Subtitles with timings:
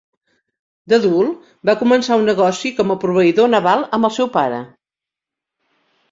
[0.91, 4.63] D'adult, va començar un negoci com a proveïdor naval amb el seu pare.